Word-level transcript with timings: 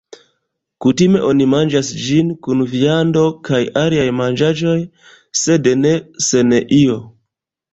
Kutime 0.85 1.19
oni 1.31 1.45
manĝas 1.51 1.91
ĝin, 2.05 2.31
kun 2.47 2.65
viando 2.73 3.25
kaj 3.49 3.61
aliaj 3.83 4.09
manĝaĵoj, 4.23 4.75
sed 5.45 5.71
ne 5.83 5.93
sen 6.31 6.57
io. 6.81 6.99